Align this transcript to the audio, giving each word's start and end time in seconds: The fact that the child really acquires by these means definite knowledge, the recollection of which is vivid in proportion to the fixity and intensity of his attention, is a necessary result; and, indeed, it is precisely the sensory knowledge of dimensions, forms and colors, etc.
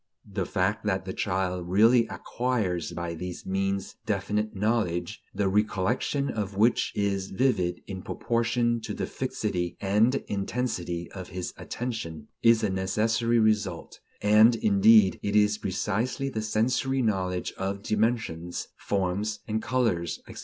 The 0.25 0.47
fact 0.47 0.83
that 0.85 1.05
the 1.05 1.13
child 1.13 1.69
really 1.69 2.07
acquires 2.07 2.91
by 2.91 3.13
these 3.13 3.45
means 3.45 3.97
definite 4.07 4.55
knowledge, 4.55 5.21
the 5.31 5.47
recollection 5.47 6.27
of 6.31 6.57
which 6.57 6.91
is 6.95 7.29
vivid 7.29 7.81
in 7.85 8.01
proportion 8.01 8.81
to 8.85 8.95
the 8.95 9.05
fixity 9.05 9.77
and 9.79 10.15
intensity 10.27 11.07
of 11.11 11.27
his 11.27 11.53
attention, 11.55 12.29
is 12.41 12.63
a 12.63 12.71
necessary 12.71 13.37
result; 13.37 13.99
and, 14.23 14.55
indeed, 14.55 15.19
it 15.21 15.35
is 15.35 15.59
precisely 15.59 16.29
the 16.29 16.41
sensory 16.41 17.03
knowledge 17.03 17.51
of 17.55 17.83
dimensions, 17.83 18.69
forms 18.77 19.41
and 19.47 19.61
colors, 19.61 20.17
etc. 20.27 20.39